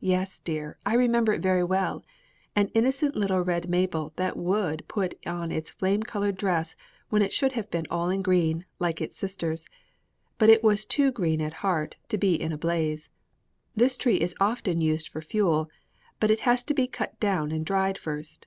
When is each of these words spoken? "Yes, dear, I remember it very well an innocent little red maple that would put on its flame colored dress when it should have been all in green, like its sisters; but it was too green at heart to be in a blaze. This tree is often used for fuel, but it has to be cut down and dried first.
"Yes, 0.00 0.38
dear, 0.38 0.78
I 0.86 0.94
remember 0.94 1.34
it 1.34 1.42
very 1.42 1.62
well 1.62 2.02
an 2.56 2.68
innocent 2.72 3.14
little 3.14 3.42
red 3.42 3.68
maple 3.68 4.14
that 4.16 4.38
would 4.38 4.88
put 4.88 5.16
on 5.26 5.52
its 5.52 5.70
flame 5.70 6.02
colored 6.02 6.36
dress 6.38 6.74
when 7.10 7.20
it 7.20 7.30
should 7.30 7.52
have 7.52 7.70
been 7.70 7.86
all 7.90 8.08
in 8.08 8.22
green, 8.22 8.64
like 8.78 9.02
its 9.02 9.18
sisters; 9.18 9.66
but 10.38 10.48
it 10.48 10.64
was 10.64 10.86
too 10.86 11.12
green 11.12 11.42
at 11.42 11.52
heart 11.60 11.96
to 12.08 12.16
be 12.16 12.32
in 12.40 12.52
a 12.52 12.56
blaze. 12.56 13.10
This 13.76 13.98
tree 13.98 14.18
is 14.22 14.34
often 14.40 14.80
used 14.80 15.08
for 15.08 15.20
fuel, 15.20 15.68
but 16.20 16.30
it 16.30 16.40
has 16.48 16.62
to 16.62 16.72
be 16.72 16.86
cut 16.86 17.20
down 17.20 17.52
and 17.52 17.66
dried 17.66 17.98
first. 17.98 18.46